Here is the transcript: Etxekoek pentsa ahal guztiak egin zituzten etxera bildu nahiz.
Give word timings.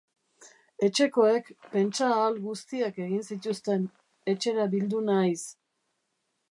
Etxekoek 0.87 1.51
pentsa 1.75 2.07
ahal 2.15 2.39
guztiak 2.47 2.99
egin 3.05 3.23
zituzten 3.35 3.87
etxera 4.35 4.69
bildu 4.75 5.05
nahiz. 5.13 5.41